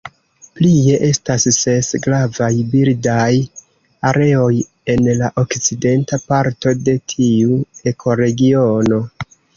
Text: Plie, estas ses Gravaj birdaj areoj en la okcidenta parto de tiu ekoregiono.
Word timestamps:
Plie, 0.59 0.93
estas 1.07 1.43
ses 1.57 1.89
Gravaj 2.05 2.47
birdaj 2.71 3.29
areoj 4.13 4.55
en 4.95 5.11
la 5.21 5.29
okcidenta 5.45 6.19
parto 6.33 6.75
de 6.89 6.97
tiu 7.15 7.59
ekoregiono. 7.93 9.01